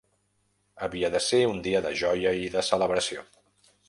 [0.85, 3.27] Havia de ser un dia de joia i de celebració.